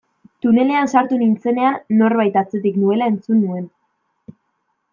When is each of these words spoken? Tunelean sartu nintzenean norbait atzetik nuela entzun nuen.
Tunelean 0.45 0.87
sartu 0.93 1.19
nintzenean 1.23 1.77
norbait 1.99 2.39
atzetik 2.43 2.79
nuela 2.85 3.11
entzun 3.13 3.39
nuen. 3.47 3.69